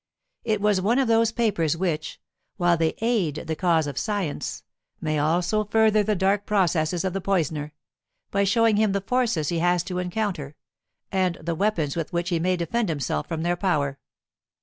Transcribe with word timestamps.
It 0.43 0.61
was 0.61 0.81
one 0.81 0.97
of 0.97 1.07
those 1.07 1.31
papers 1.31 1.77
which, 1.77 2.19
while 2.57 2.75
they 2.75 2.95
aid 3.01 3.43
the 3.45 3.55
cause 3.55 3.85
of 3.85 3.99
science, 3.99 4.63
may 4.99 5.19
also 5.19 5.63
further 5.65 6.01
the 6.01 6.15
dark 6.15 6.47
processes 6.47 7.03
of 7.05 7.13
the 7.13 7.21
poisoner, 7.21 7.71
by 8.31 8.43
showing 8.43 8.77
him 8.77 8.93
the 8.93 9.01
forces 9.01 9.49
he 9.49 9.59
has 9.59 9.83
to 9.83 9.99
encounter, 9.99 10.55
and 11.11 11.35
the 11.35 11.53
weapons 11.53 11.95
with 11.95 12.11
which 12.11 12.29
he 12.29 12.39
may 12.39 12.55
defend 12.57 12.89
himself 12.89 13.27
from 13.27 13.43
their 13.43 13.55
power. 13.55 13.99